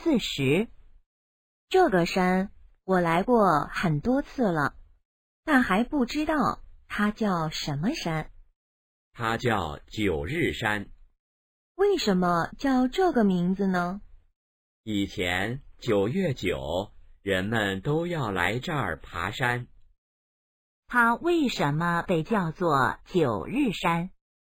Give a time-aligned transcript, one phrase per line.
[0.00, 0.68] 四十。
[1.68, 2.52] 这个山
[2.84, 4.76] 我来过很多次了
[5.44, 8.30] 但还不知道它叫什么山。
[9.12, 10.88] 它叫九日山。
[11.74, 14.00] 为什么叫这个名字呢？
[14.84, 16.92] 以前九月九
[17.22, 19.66] 人们都要来这儿爬山。
[20.86, 24.10] 它为什么被叫做九日山？